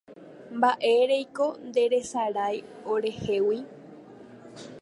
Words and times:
Mba'éreiko 0.57 1.47
nderesarái 1.67 2.57
orehegui 2.93 3.59